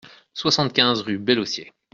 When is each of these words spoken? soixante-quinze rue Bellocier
soixante-quinze 0.33 1.03
rue 1.03 1.19
Bellocier 1.19 1.71